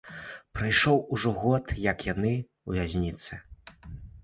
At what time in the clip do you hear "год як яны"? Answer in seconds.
1.43-2.33